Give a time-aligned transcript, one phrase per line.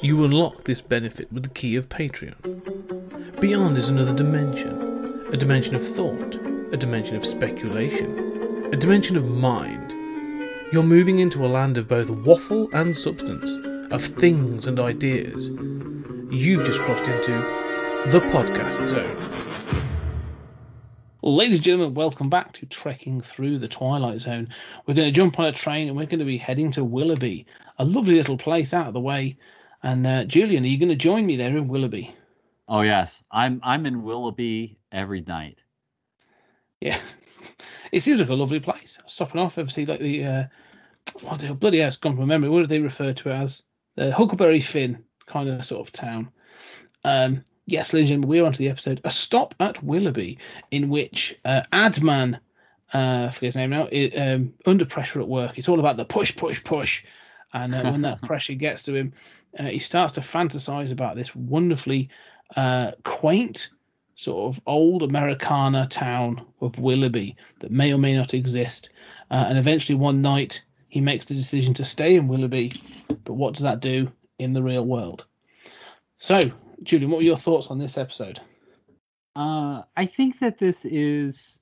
[0.00, 3.40] You unlock this benefit with the key of Patreon.
[3.40, 4.88] Beyond is another dimension
[5.32, 6.36] a dimension of thought,
[6.72, 9.92] a dimension of speculation, a dimension of mind.
[10.72, 13.50] You're moving into a land of both waffle and substance,
[13.92, 15.50] of things and ideas.
[16.30, 17.32] You've just crossed into
[18.10, 19.47] the podcast zone.
[21.28, 24.48] Ladies and gentlemen, welcome back to Trekking Through the Twilight Zone.
[24.86, 27.44] We're going to jump on a train and we're going to be heading to Willoughby,
[27.78, 29.36] a lovely little place out of the way
[29.82, 32.14] and uh, Julian, are you going to join me there in Willoughby?
[32.68, 35.62] Oh yes, I'm I'm in Willoughby every night.
[36.80, 36.98] Yeah,
[37.92, 38.98] it seems like a lovely place.
[39.06, 40.44] Stopping off, obviously, like the uh,
[41.22, 42.50] what the bloody hell's gone from memory.
[42.50, 43.62] What do they refer to it as?
[43.94, 46.30] The Huckleberry Finn kind of sort of town.
[47.04, 50.38] Um, yes, ladies and gentlemen, we're on to the episode A Stop at Willoughby,
[50.70, 52.40] in which uh, Adman,
[52.94, 55.58] uh, forget his name now, um, under pressure at work.
[55.58, 57.04] It's all about the push, push, push.
[57.52, 59.12] And uh, when that pressure gets to him,
[59.58, 62.08] uh, he starts to fantasize about this wonderfully
[62.56, 63.68] uh, quaint,
[64.14, 68.88] sort of old Americana town of Willoughby that may or may not exist.
[69.30, 72.72] Uh, and eventually, one night, he makes the decision to stay in Willoughby.
[73.24, 75.26] But what does that do in the real world?
[76.16, 76.50] So,
[76.82, 78.40] Julian, what are your thoughts on this episode?
[79.36, 81.60] Uh, I think that this is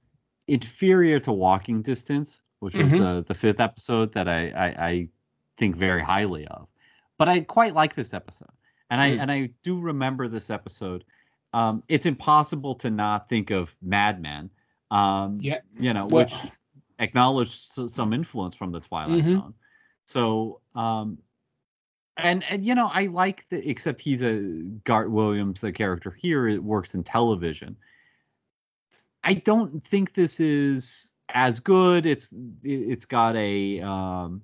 [0.49, 3.05] inferior to Walking Distance, which was mm-hmm.
[3.05, 5.09] uh, the fifth episode that I, I, I
[5.57, 6.69] think very highly of
[7.19, 8.51] but I quite like this episode,
[8.91, 9.21] and I mm.
[9.21, 11.05] and I do remember this episode.
[11.53, 14.51] Um, it's impossible to not think of Mad Men.
[14.91, 16.35] Um, yeah, you know, well, which
[16.99, 19.35] acknowledged some influence from the Twilight mm-hmm.
[19.35, 19.55] Zone.
[20.07, 21.19] So, um,
[22.17, 24.41] and and you know, I like the except he's a
[24.85, 27.77] Gart Williams, the character here, it works in television.
[29.25, 32.07] I don't think this is as good.
[32.07, 34.43] It's it's got a um,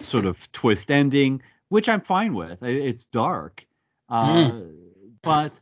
[0.00, 1.42] sort of twist ending
[1.74, 2.62] which I'm fine with.
[2.62, 3.66] It's dark,
[4.08, 4.74] uh, mm.
[5.22, 5.60] but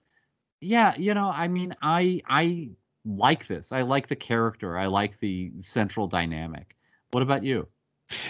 [0.60, 2.68] yeah, you know, I mean, I I
[3.06, 3.72] like this.
[3.72, 4.76] I like the character.
[4.76, 6.76] I like the central dynamic.
[7.12, 7.66] What about you?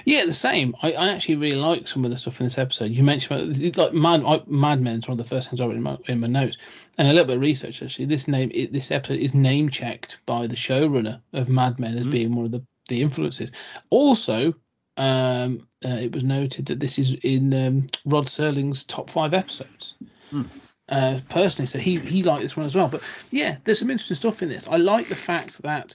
[0.05, 0.75] Yeah, the same.
[0.83, 2.91] I, I actually really like some of the stuff in this episode.
[2.91, 5.97] You mentioned like Mad Mad Men's one of the first things I wrote in my,
[6.07, 6.59] in my notes,
[6.99, 8.07] and a little bit of research actually.
[8.07, 12.07] This name, it, this episode is name checked by the showrunner of Mad Men as
[12.07, 12.13] mm.
[12.13, 13.53] being one of the the influences.
[13.91, 14.55] Also,
[14.97, 19.95] um, uh, it was noted that this is in um, Rod Serling's top five episodes.
[20.31, 20.43] Hmm.
[20.89, 22.89] Uh, personally, so he he liked this one as well.
[22.89, 24.69] But yeah, there's some interesting stuff in this.
[24.69, 25.95] I like the fact that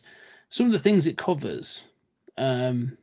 [0.49, 1.83] some of the things it covers
[2.37, 2.97] um,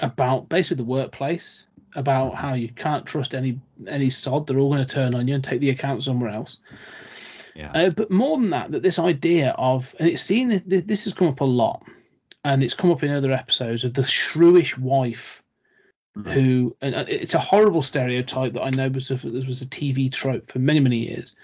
[0.00, 3.58] about basically the workplace, about how you can't trust any
[3.88, 4.46] any sod.
[4.46, 6.58] They're all going to turn on you and take the account somewhere else.
[7.54, 7.72] Yeah.
[7.74, 11.14] Uh, but more than that, that this idea of and it's seen this, this has
[11.14, 11.82] come up a lot
[12.44, 15.42] and it's come up in other episodes of the shrewish wife
[16.16, 16.30] mm-hmm.
[16.30, 20.50] who and it's a horrible stereotype that I know was a, was a TV trope
[20.50, 21.34] for many many years.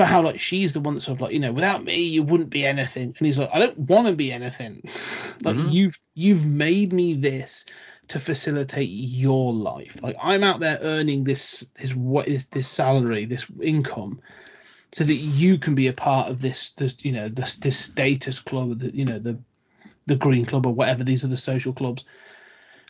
[0.00, 2.22] But how like she's the one that's sort of like you know without me you
[2.22, 4.80] wouldn't be anything, and he's like I don't want to be anything.
[5.42, 5.68] like mm-hmm.
[5.68, 7.66] you've you've made me this
[8.08, 10.02] to facilitate your life.
[10.02, 14.22] Like I'm out there earning this this what is this salary this income
[14.92, 18.40] so that you can be a part of this this you know this this status
[18.40, 19.38] club the you know the
[20.06, 21.04] the Green Club or whatever.
[21.04, 22.06] These are the social clubs.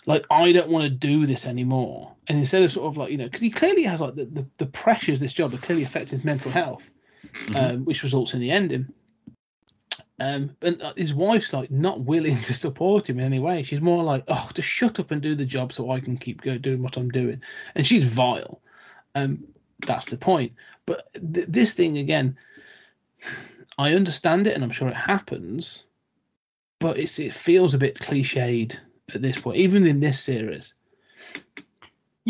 [0.06, 2.15] Like I don't want to do this anymore.
[2.28, 4.47] And instead of sort of like you know, because he clearly has like the, the,
[4.59, 6.92] the pressures this job are clearly affecting his mental health,
[7.33, 7.57] mm-hmm.
[7.57, 8.89] um, which results in the ending.
[10.19, 13.63] Um, and uh, his wife's like not willing to support him in any way.
[13.63, 16.43] She's more like, oh, just shut up and do the job so I can keep
[16.43, 17.41] go, doing what I'm doing.
[17.75, 18.61] And she's vile.
[19.15, 19.47] Um,
[19.87, 20.53] that's the point.
[20.85, 22.37] But th- this thing again,
[23.79, 25.85] I understand it, and I'm sure it happens
[26.81, 28.77] but it's it feels a bit cliched
[29.15, 30.75] at this point, even in this series.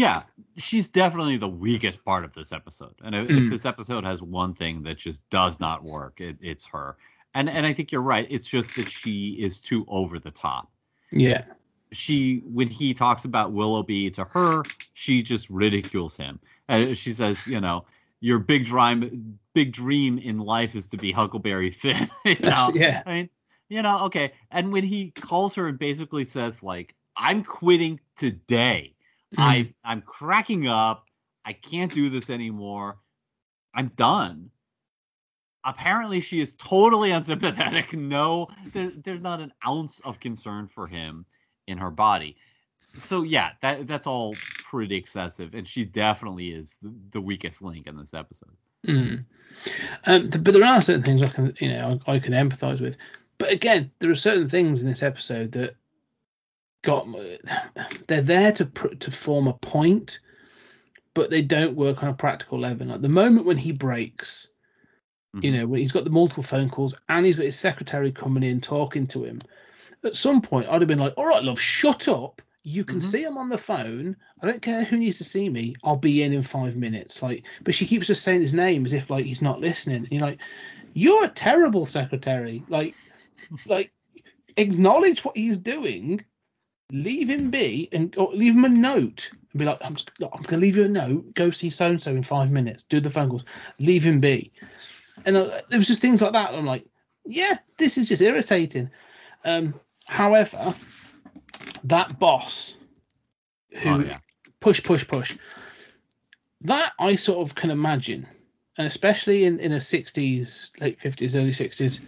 [0.01, 0.23] Yeah,
[0.57, 2.95] she's definitely the weakest part of this episode.
[3.05, 3.45] And if, mm.
[3.45, 6.97] if this episode has one thing that just does not work, it, it's her.
[7.35, 8.27] And and I think you're right.
[8.31, 10.71] It's just that she is too over the top.
[11.13, 11.45] Yeah.
[11.93, 14.63] She when he talks about Willoughby to her,
[14.95, 16.41] she just ridicules him.
[16.71, 17.85] And she says, you know,
[18.21, 22.09] your big dream big dream in life is to be Huckleberry Finn.
[22.25, 22.71] you know?
[22.73, 23.03] Yeah.
[23.05, 23.31] I mean,
[23.69, 24.33] you know, okay.
[24.51, 28.95] And when he calls her and basically says, like, I'm quitting today.
[29.37, 29.39] Mm.
[29.39, 31.07] I I'm cracking up.
[31.45, 32.99] I can't do this anymore.
[33.75, 34.51] I'm done.
[35.65, 37.93] Apparently, she is totally unsympathetic.
[37.97, 41.27] No, there, there's not an ounce of concern for him
[41.67, 42.37] in her body.
[42.77, 44.35] So yeah, that that's all
[44.65, 48.57] pretty excessive, and she definitely is the, the weakest link in this episode.
[48.87, 49.25] Mm.
[50.07, 52.97] Um, but there are certain things I can, you know, I, I can empathise with.
[53.39, 55.77] But again, there are certain things in this episode that
[56.83, 57.07] got
[58.07, 60.21] they're there to to form a point,
[61.15, 62.89] but they don't work on a practical level.
[62.89, 64.49] Like the moment when he breaks,
[65.35, 65.45] mm-hmm.
[65.45, 68.43] you know, when he's got the multiple phone calls and he's got his secretary coming
[68.43, 69.39] in talking to him.
[70.03, 73.09] At some point, I'd have been like, "All right, love, shut up." You can mm-hmm.
[73.09, 74.17] see him on the phone.
[74.43, 75.75] I don't care who needs to see me.
[75.83, 77.23] I'll be in in five minutes.
[77.23, 79.97] Like, but she keeps just saying his name as if like he's not listening.
[79.97, 80.39] And you're like,
[80.93, 82.63] you're a terrible secretary.
[82.69, 82.95] Like,
[83.67, 83.93] like
[84.57, 86.25] acknowledge what he's doing,
[86.93, 90.45] leave him be, and leave him a note and be like, I'm, just, I'm going
[90.45, 91.35] to leave you a note.
[91.35, 92.85] Go see so and so in five minutes.
[92.85, 93.45] Do the phone calls.
[93.79, 94.53] Leave him be.
[95.27, 96.55] And uh, there was just things like that.
[96.55, 96.87] I'm like,
[97.25, 98.91] yeah, this is just irritating.
[99.45, 99.75] Um,
[100.09, 100.75] however,
[101.85, 102.77] that boss
[103.83, 104.19] who oh, yeah.
[104.61, 105.37] push, push, push,
[106.63, 108.27] that I sort of can imagine,
[108.77, 112.01] and especially in, in a 60s, late 50s, early 60s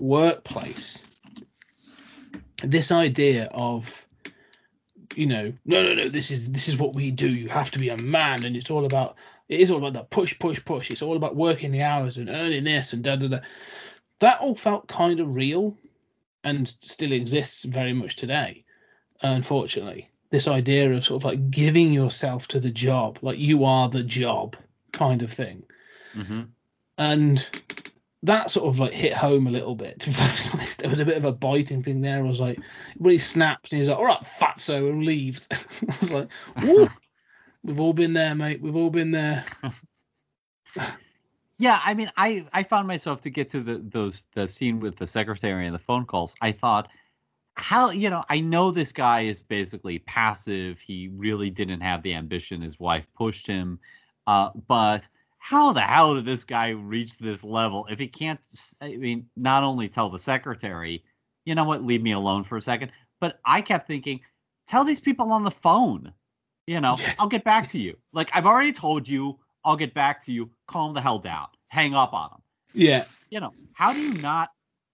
[0.00, 1.02] workplace,
[2.62, 4.06] this idea of
[5.14, 7.28] you know no no no this is this is what we do.
[7.28, 8.44] You have to be a man.
[8.44, 9.16] And it's all about
[9.48, 10.90] it is all about that push push push.
[10.90, 13.38] It's all about working the hours and earning this and da da da.
[14.20, 15.76] That all felt kind of real
[16.44, 18.64] and still exists very much today
[19.22, 20.10] unfortunately.
[20.30, 24.02] This idea of sort of like giving yourself to the job like you are the
[24.02, 24.56] job
[24.92, 25.62] kind of thing.
[26.14, 26.42] Mm-hmm.
[26.96, 27.46] and
[28.22, 30.16] that sort of like hit home a little bit to be
[30.52, 30.78] honest.
[30.78, 32.18] There was a bit of a biting thing there.
[32.18, 32.58] I was like
[32.98, 35.48] really snapped and he's like all right fatso and leaves.
[35.52, 36.28] I was like
[37.62, 38.60] we've all been there mate.
[38.60, 39.44] We've all been there.
[41.58, 44.96] Yeah i mean i i found myself to get to the those the scene with
[44.96, 46.34] the secretary and the phone calls.
[46.42, 46.88] I thought
[47.54, 50.80] how you know i know this guy is basically passive.
[50.80, 52.60] He really didn't have the ambition.
[52.60, 53.80] His wife pushed him.
[54.26, 55.08] Uh, but
[55.46, 58.40] how the hell did this guy reach this level if he can't
[58.80, 61.04] i mean not only tell the secretary
[61.44, 62.90] you know what leave me alone for a second
[63.20, 64.20] but i kept thinking
[64.66, 66.12] tell these people on the phone
[66.66, 67.96] you know i'll get back to you.
[68.12, 70.50] Like i've already told you i'll get back to you.
[70.66, 71.46] Calm the hell down.
[71.68, 72.42] Hang up on them
[72.74, 73.04] yeah.
[73.30, 74.50] You know how do you not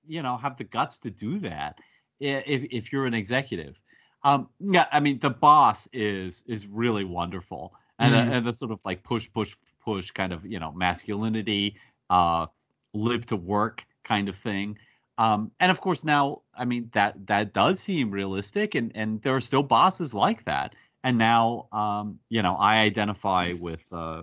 [0.06, 1.78] you know have the guts to do that
[2.20, 3.78] if if you're an executive.
[4.25, 8.37] Um, yeah, I mean the boss is is really wonderful, and mm.
[8.37, 9.54] and the sort of like push push
[9.84, 11.76] push kind of you know masculinity,
[12.11, 12.46] uh,
[12.94, 14.79] live to work kind of thing.
[15.19, 19.34] Um, and of course now, I mean that that does seem realistic, and and there
[19.34, 20.75] are still bosses like that.
[21.05, 24.23] And now, um, you know, I identify with, uh,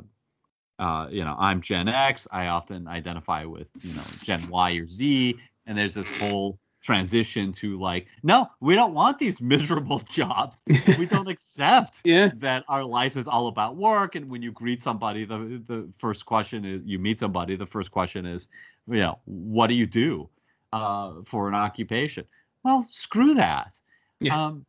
[0.77, 2.27] uh, you know, I'm Gen X.
[2.31, 5.35] I often identify with, you know, Gen Y or Z,
[5.65, 10.63] and there's this whole transition to like no we don't want these miserable jobs.
[10.97, 12.31] We don't accept yeah.
[12.35, 14.15] that our life is all about work.
[14.15, 17.91] And when you greet somebody the the first question is you meet somebody the first
[17.91, 18.47] question is
[18.87, 20.29] you know what do you do
[20.71, 22.25] uh, for an occupation?
[22.63, 23.77] Well screw that.
[24.21, 24.47] Yeah.
[24.47, 24.65] um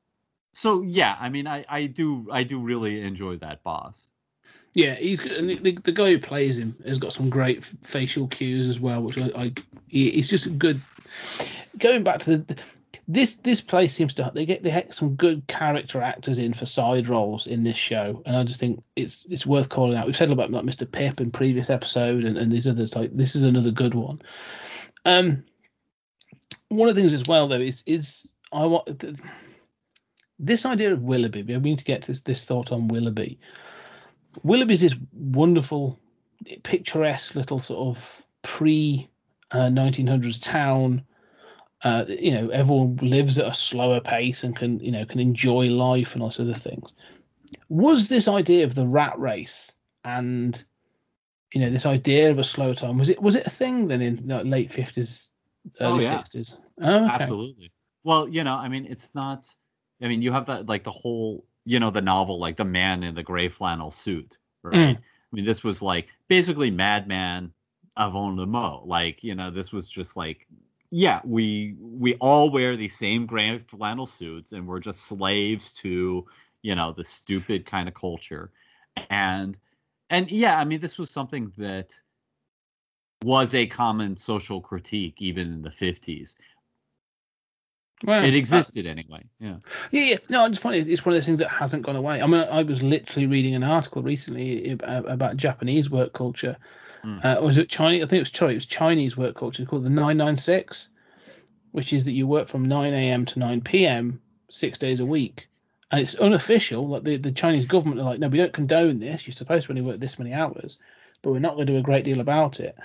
[0.52, 4.08] so yeah i mean i i do i do really enjoy that boss.
[4.74, 8.78] Yeah, he's the, the, guy who plays him has got some great facial cues as
[8.78, 9.52] well, which I, I
[9.88, 10.80] he's just a good
[11.78, 12.60] going back to the
[13.12, 16.66] this this place seems to they get they get some good character actors in for
[16.66, 20.06] side roles in this show, and I just think it's it's worth calling out.
[20.06, 20.90] We've said about like Mr.
[20.90, 24.22] Pip in previous episode, and, and these others like this is another good one.
[25.04, 25.44] Um,
[26.68, 29.18] one of the things as well though is is I want the,
[30.38, 31.42] this idea of Willoughby.
[31.42, 33.40] We need to get this this thought on Willoughby.
[34.44, 35.98] Willoughby's this wonderful,
[36.62, 39.08] picturesque little sort of pre
[39.50, 41.04] uh, 1900s town
[41.82, 45.66] uh, you know everyone lives at a slower pace and can you know can enjoy
[45.66, 46.92] life and all sorts of things
[47.68, 49.72] was this idea of the rat race
[50.04, 50.64] and
[51.54, 54.02] you know this idea of a slow time was it was it a thing then
[54.02, 55.28] in the late 50s
[55.80, 56.18] early oh, yeah.
[56.22, 57.14] 60s oh, okay.
[57.14, 57.72] absolutely
[58.04, 59.46] well you know i mean it's not
[60.02, 63.02] i mean you have that like the whole you know the novel like the man
[63.02, 64.96] in the gray flannel suit right mm.
[64.96, 67.52] i mean this was like basically Mad Men
[67.96, 70.46] avant le mot like you know this was just like
[70.90, 76.26] yeah, we we all wear these same gray flannel suits, and we're just slaves to
[76.62, 78.50] you know the stupid kind of culture,
[79.08, 79.56] and
[80.08, 81.94] and yeah, I mean this was something that
[83.22, 86.34] was a common social critique even in the fifties.
[88.02, 89.24] Well, it existed uh, anyway.
[89.38, 89.56] Yeah.
[89.90, 90.16] Yeah, yeah.
[90.30, 90.78] No, it's funny.
[90.78, 92.22] It's one of those things that hasn't gone away.
[92.22, 96.56] I mean, I was literally reading an article recently about Japanese work culture,
[97.04, 97.24] Mm.
[97.24, 98.02] Uh, was it Chinese?
[98.02, 100.90] I think it was it was Chinese work culture called the 996,
[101.72, 103.24] which is that you work from 9 a.m.
[103.26, 104.20] to 9 p.m.
[104.50, 105.48] six days a week.
[105.92, 106.86] And it's unofficial.
[106.86, 109.26] Like the, the Chinese government are like, no, we don't condone this.
[109.26, 110.78] You're supposed to only work this many hours,
[111.22, 112.76] but we're not going to do a great deal about it.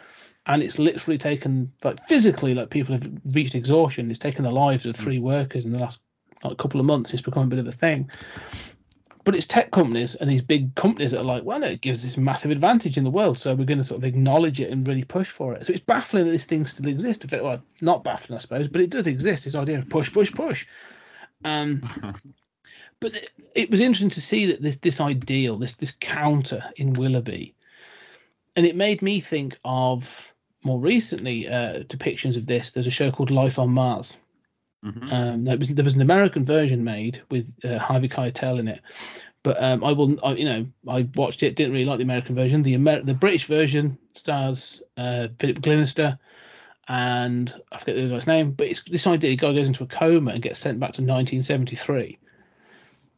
[0.48, 4.10] And it's literally taken, like physically, like people have reached exhaustion.
[4.10, 6.00] It's taken the lives of three workers in the last
[6.44, 7.14] like couple of months.
[7.14, 8.10] It's become a bit of a thing.
[9.26, 12.16] But it's tech companies and these big companies that are like, well, it gives this
[12.16, 15.04] massive advantage in the world, so we're going to sort of acknowledge it and really
[15.04, 15.66] push for it.
[15.66, 17.26] So it's baffling that this thing still exists.
[17.32, 19.44] Well, not baffling, I suppose, but it does exist.
[19.44, 20.66] This idea of push, push, push.
[21.44, 21.82] Um,
[23.00, 26.94] but it, it was interesting to see that this this ideal, this this counter in
[26.94, 27.56] Willoughby,
[28.56, 32.72] and it made me think of more recently uh, depictions of this.
[32.72, 34.16] There's a show called Life on Mars.
[34.86, 35.14] Mm-hmm.
[35.14, 38.82] Um, there was there was an American version made with uh, Harvey Keitel in it,
[39.42, 41.56] but um, I will, I, you know, I watched it.
[41.56, 42.62] Didn't really like the American version.
[42.62, 46.20] The Amer- the British version stars uh, Philip Glenister
[46.88, 49.84] and I forget the other guy's name, but it's this idea: the guy goes into
[49.84, 52.18] a coma and gets sent back to 1973,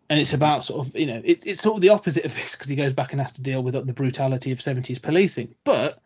[0.10, 2.56] and it's about sort of you know it's it's sort of the opposite of this
[2.56, 6.00] because he goes back and has to deal with the brutality of 70s policing, but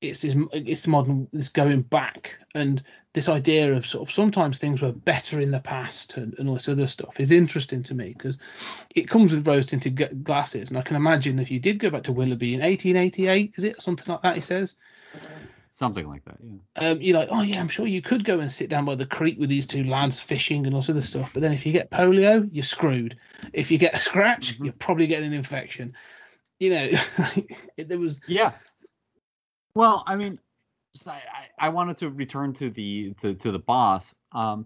[0.00, 2.82] it's this it's modern this going back and
[3.14, 6.54] this idea of sort of sometimes things were better in the past and, and all
[6.54, 8.36] this other stuff is interesting to me because
[8.94, 12.02] it comes with rose tinted glasses and i can imagine if you did go back
[12.02, 14.76] to willoughby in 1888 is it something like that he says
[15.76, 16.38] something like that.
[16.40, 16.88] Yeah.
[16.88, 19.04] Um, you're like, oh yeah, I'm sure you could go and sit down by the
[19.04, 21.32] creek with these two lads fishing and all sort of stuff.
[21.34, 23.16] But then if you get polio, you're screwed.
[23.52, 24.64] If you get a scratch, mm-hmm.
[24.64, 25.94] you're probably getting an infection.
[26.58, 26.90] You know,
[27.76, 28.20] there was.
[28.26, 28.52] Yeah.
[29.76, 30.38] Well, I mean,
[31.06, 31.20] I,
[31.58, 34.14] I wanted to return to the to, to the boss.
[34.32, 34.64] Um,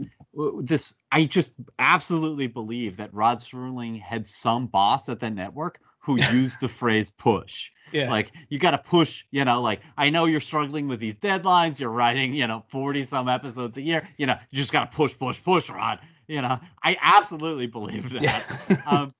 [0.62, 6.16] this I just absolutely believe that Rod Serling had some boss at the network who
[6.32, 7.70] used the phrase push.
[7.92, 8.08] Yeah.
[8.08, 11.80] Like you got to push, you know, like I know you're struggling with these deadlines.
[11.80, 14.08] You're writing, you know, 40 some episodes a year.
[14.16, 15.98] You know, you just got to push, push, push, Rod.
[16.28, 18.22] You know, I absolutely believe that.
[18.22, 18.76] Yeah.
[18.86, 19.12] um,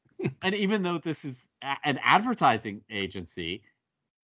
[0.42, 3.62] and even though this is a- an advertising agency,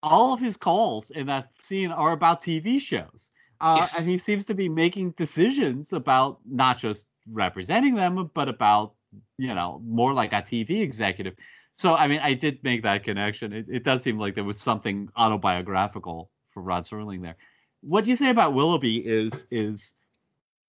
[0.03, 3.31] all of his calls in that scene are about TV shows.
[3.61, 3.97] Uh, yes.
[3.97, 8.93] And he seems to be making decisions about not just representing them, but about,
[9.37, 11.35] you know, more like a TV executive.
[11.77, 13.53] So I mean, I did make that connection.
[13.53, 17.37] It, it does seem like there was something autobiographical for Rod Serling there.
[17.81, 19.93] What you say about Willoughby is is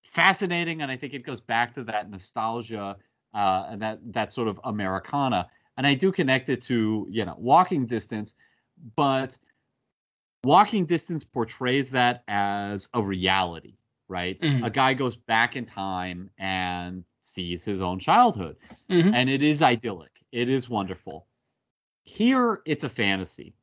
[0.03, 2.97] fascinating, and I think it goes back to that nostalgia
[3.35, 5.49] uh, and that that sort of Americana.
[5.77, 8.35] And I do connect it to you know Walking Distance,
[8.97, 9.37] but
[10.43, 13.77] Walking Distance portrays that as a reality,
[14.09, 14.41] right?
[14.41, 14.65] Mm-hmm.
[14.65, 18.57] A guy goes back in time and sees his own childhood,
[18.91, 19.15] mm-hmm.
[19.15, 21.29] and it is idyllic it is wonderful.
[22.03, 23.55] Here, it's a fantasy.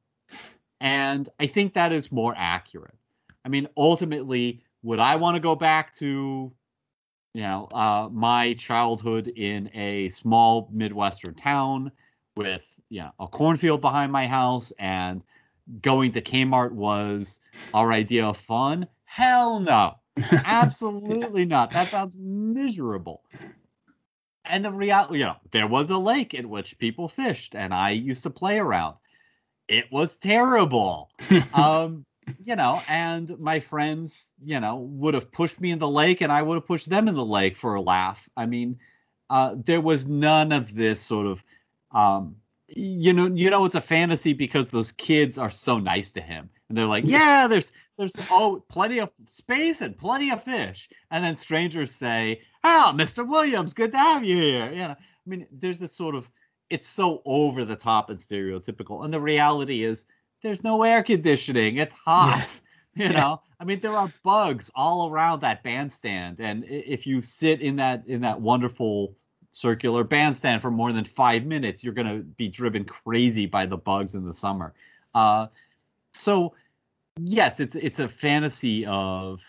[0.79, 2.95] And I think that is more accurate.
[3.43, 6.53] I mean, ultimately, would I want to go back to,
[7.33, 11.91] you know, uh, my childhood in a small Midwestern town
[12.35, 15.23] with, you know, a cornfield behind my house and
[15.81, 17.39] going to Kmart was
[17.73, 18.87] our idea of fun?
[19.05, 19.95] Hell no.
[20.45, 21.71] Absolutely not.
[21.71, 23.23] That sounds miserable
[24.45, 27.91] and the reality, you know, there was a lake in which people fished, and I
[27.91, 28.95] used to play around.
[29.67, 31.09] It was terrible.
[31.53, 32.05] um,
[32.37, 36.31] you know, and my friends, you know, would have pushed me in the lake, and
[36.31, 38.27] I would have pushed them in the lake for a laugh.
[38.35, 38.79] I mean,
[39.29, 41.43] uh, there was none of this sort of,
[41.93, 42.35] um,
[42.67, 46.49] you know, you know, it's a fantasy because those kids are so nice to him,
[46.69, 51.23] and they're like, yeah, there's there's oh plenty of space and plenty of fish, and
[51.23, 53.27] then strangers say, oh, Mr.
[53.27, 54.71] Williams, good to have you here.
[54.71, 56.29] You know, I mean, there's this sort of,
[56.69, 59.03] it's so over the top and stereotypical.
[59.03, 60.05] And the reality is,
[60.41, 61.77] there's no air conditioning.
[61.77, 62.37] It's hot.
[62.37, 62.59] Yeah.
[62.93, 67.61] You know, I mean, there are bugs all around that bandstand, and if you sit
[67.61, 69.15] in that in that wonderful
[69.51, 73.77] circular bandstand for more than five minutes, you're going to be driven crazy by the
[73.77, 74.73] bugs in the summer.
[75.13, 75.47] Uh,
[76.13, 76.53] so,
[77.19, 79.41] yes, it's it's a fantasy of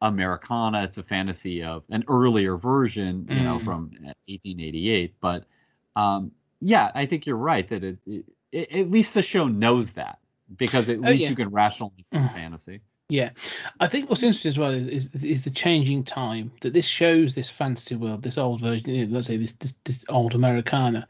[0.00, 0.82] Americana.
[0.84, 3.44] It's a fantasy of an earlier version, you mm.
[3.44, 3.90] know, from
[4.26, 5.14] 1888.
[5.20, 5.44] But
[5.96, 6.30] um,
[6.60, 10.18] yeah, I think you're right that it, it, it, at least the show knows that
[10.56, 11.28] because at oh, least yeah.
[11.30, 12.80] you can rationalize the fantasy.
[13.10, 13.30] Yeah,
[13.80, 17.34] I think what's interesting as well is, is, is the changing time that this shows
[17.34, 21.06] this fantasy world, this old version, let's say this, this this old Americana,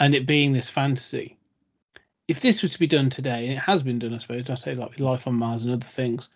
[0.00, 1.38] and it being this fantasy.
[2.26, 4.54] If this was to be done today, and it has been done, I suppose, I
[4.54, 6.30] say like with Life on Mars and other things,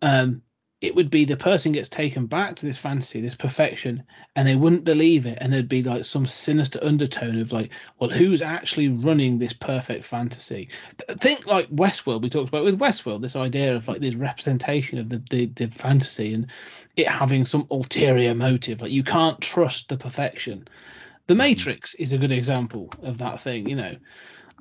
[0.00, 0.40] um,
[0.80, 4.02] it would be the person gets taken back to this fantasy, this perfection,
[4.36, 8.10] and they wouldn't believe it, and there'd be like some sinister undertone of like, well,
[8.10, 10.68] who's actually running this perfect fantasy?
[11.08, 12.22] Think like Westworld.
[12.22, 15.66] We talked about with Westworld this idea of like this representation of the the, the
[15.66, 16.46] fantasy and
[16.96, 18.80] it having some ulterior motive.
[18.80, 20.68] Like you can't trust the perfection.
[21.26, 21.38] The mm-hmm.
[21.38, 23.96] Matrix is a good example of that thing, you know.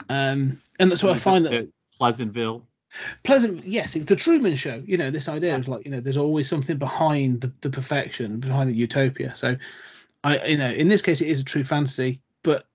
[0.09, 2.66] Um, and that's what I find that Pleasantville
[3.24, 6.17] pleasant yes it's the truman show you know this idea is like you know there's
[6.17, 9.56] always something behind the, the perfection behind the utopia so
[10.24, 12.65] i you know in this case it is a true fantasy but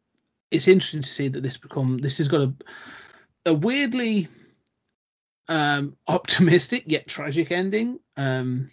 [0.50, 2.52] it's interesting to see that this become this has got a
[3.46, 4.28] a weirdly
[5.48, 8.70] um optimistic yet tragic ending um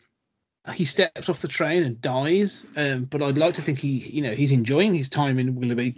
[0.73, 4.21] he steps off the train and dies um but i'd like to think he you
[4.21, 5.95] know he's enjoying his time in willoughby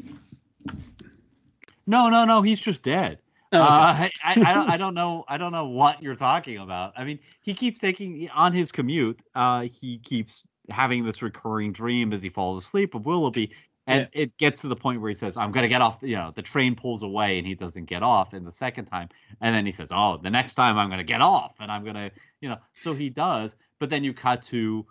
[1.88, 2.42] No, no, no.
[2.42, 3.20] He's just dead.
[3.54, 3.62] Okay.
[3.62, 5.26] Uh, I, I, don't, I don't know.
[5.28, 6.94] I don't know what you're talking about.
[6.98, 9.22] I mean, he keeps taking on his commute.
[9.36, 13.52] Uh, he keeps having this recurring dream as he falls asleep of Willoughby,
[13.88, 16.16] and it gets to the point where he says, "I'm going to get off." You
[16.16, 18.32] know, the train pulls away, and he doesn't get off.
[18.32, 19.10] And the second time,
[19.42, 21.84] and then he says, "Oh, the next time I'm going to get off, and I'm
[21.84, 22.58] going to," you know.
[22.74, 23.58] So he does.
[23.80, 24.86] But then you cut to,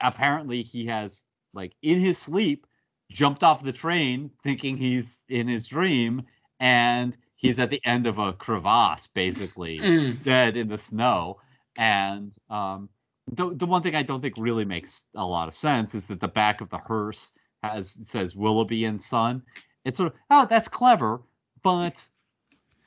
[0.00, 2.66] apparently he has like in his sleep
[3.10, 6.22] jumped off the train thinking he's in his dream
[6.60, 10.22] and he's at the end of a crevasse basically Mm.
[10.22, 11.40] dead in the snow.
[11.76, 12.88] And um
[13.32, 16.18] the, the one thing i don't think really makes a lot of sense is that
[16.20, 17.32] the back of the hearse
[17.62, 19.42] has says willoughby and son.
[19.84, 21.22] It's sort of oh that's clever
[21.62, 22.06] but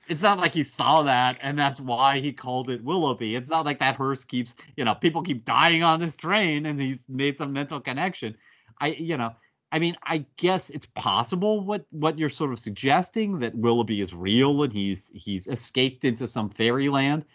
[0.09, 3.35] it's not like he saw that and that's why he called it willoughby.
[3.35, 6.79] It's not like that hearse keeps you know people keep dying on this train and
[6.79, 8.35] he's made some mental connection.
[8.81, 9.33] I you know
[9.73, 14.13] I mean, I guess it's possible what what you're sort of suggesting that Willoughby is
[14.13, 17.25] real and he's he's escaped into some fairyland.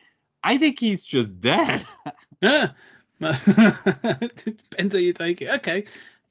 [0.45, 1.85] I think he's just dead.
[2.40, 2.68] Yeah.
[3.18, 5.50] Depends how you take it.
[5.50, 5.87] Okay.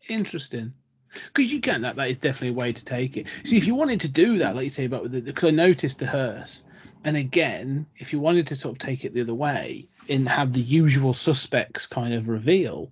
[0.08, 0.72] Interesting.
[1.12, 3.28] Because you can that that is definitely a way to take it.
[3.44, 6.06] See, if you wanted to do that, like you say about because I noticed the
[6.06, 6.64] hearse,
[7.04, 10.54] and again, if you wanted to sort of take it the other way and have
[10.54, 12.90] the usual suspects kind of reveal,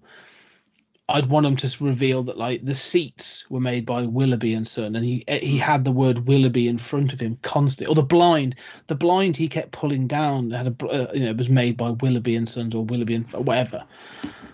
[1.16, 4.98] I'd want him to reveal that like the seats were made by Willoughby and Son,
[4.98, 7.90] and he eh, he had the word Willoughby in front of him constantly.
[7.90, 8.56] Or the blind,
[8.88, 12.36] the blind he kept pulling down had a uh, you know was made by Willoughby
[12.36, 13.86] and Sons or Willoughby and whatever,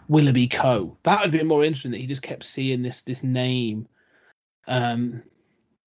[0.08, 0.96] Willoughby Co.
[1.02, 3.88] That would be more interesting that he just kept seeing this this name.
[4.68, 5.24] Um,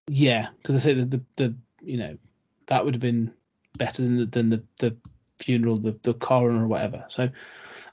[0.08, 2.18] yeah, because I say the, the the you know
[2.66, 3.32] that would have been
[3.78, 4.96] better than the than the the
[5.38, 7.04] funeral, the the coroner or whatever.
[7.06, 7.30] So,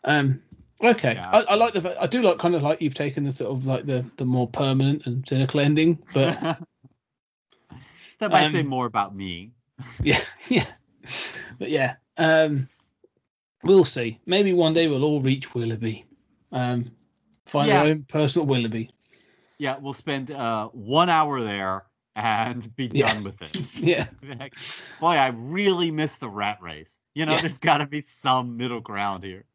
[0.03, 0.41] um.
[0.83, 1.29] Okay, Yeah.
[1.31, 1.95] I, I like the.
[2.01, 4.47] I do like kind of like you've taken the sort of like the the more
[4.47, 6.39] permanent and cynical ending, but
[8.19, 9.51] that might say Um, more about me.
[10.03, 10.65] yeah, yeah,
[11.59, 12.67] but yeah, um,
[13.63, 14.19] we'll see.
[14.25, 16.05] Maybe one day we'll all reach Willoughby,
[16.51, 16.85] um,
[17.45, 17.81] find Yeah.
[17.81, 18.89] our own personal Willoughby.
[19.59, 23.13] Yeah, we'll spend uh, one hour there and be Yeah.
[23.13, 23.71] done with it.
[23.81, 24.05] Yeah,
[24.99, 26.99] Boy, I really miss the rat race.
[27.15, 27.41] You know, Yeah.
[27.41, 29.45] there's got to be some middle ground here.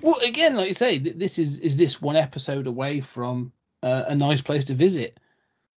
[0.00, 4.04] Well, again, like you say, th- this is is this one episode away from uh,
[4.08, 5.18] a nice place to visit.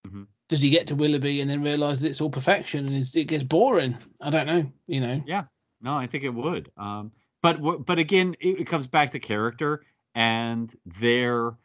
[0.07, 0.27] Mhm.
[0.49, 3.25] Does he get to Willoughby and then realise that it's all perfection and it's, it
[3.25, 3.97] gets boring?
[4.21, 4.71] I don't know.
[4.87, 5.23] You know.
[5.27, 5.45] Yeah.
[5.81, 6.71] No, I think it would.
[6.77, 7.13] Um,
[7.43, 11.57] but but again, it, it comes back to character, and there,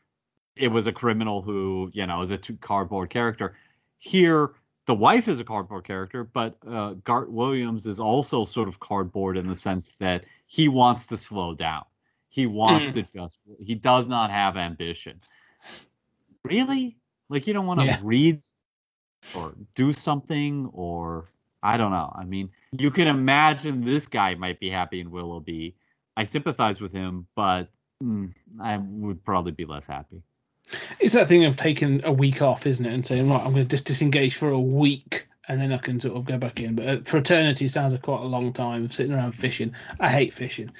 [0.55, 3.55] it was a criminal who you know is a two cardboard character.
[3.97, 4.51] Here,
[4.85, 9.37] the wife is a cardboard character, but uh, Gart Williams is also sort of cardboard
[9.37, 11.83] in the sense that he wants to slow down.
[12.29, 12.93] He wants Mm.
[12.93, 13.41] to just.
[13.59, 15.19] He does not have ambition.
[16.43, 16.97] Really,
[17.29, 17.99] like you don't want to Yeah.
[18.01, 18.41] read
[19.33, 21.29] or do something or
[21.61, 22.11] I don't know.
[22.15, 25.75] I mean, you can imagine this guy might be happy in Willoughby.
[26.15, 27.69] I sympathize with him, but
[28.01, 30.23] mm, I would probably be less happy.
[30.99, 32.93] It's that thing of taking a week off, isn't it?
[32.93, 35.99] And saying, right, I'm going to just disengage for a week and then I can
[35.99, 36.75] sort of go back in.
[36.75, 39.73] But uh, fraternity sounds like quite a long time sitting around fishing.
[39.99, 40.71] I hate fishing.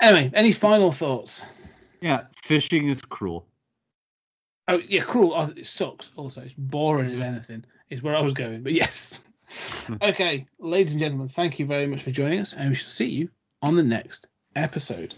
[0.00, 1.44] Anyway, any final thoughts?
[2.00, 3.46] Yeah, fishing is cruel.
[4.66, 5.34] Oh, yeah, cruel.
[5.36, 6.10] Oh, it sucks.
[6.16, 8.62] Also, it's boring as anything, is where I was going.
[8.62, 9.22] But yes.
[10.02, 13.10] okay, ladies and gentlemen, thank you very much for joining us, and we shall see
[13.10, 13.28] you
[13.62, 15.14] on the next episode.